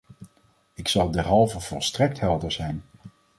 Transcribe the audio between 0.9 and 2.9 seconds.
derhalve volstrekt helder zijn.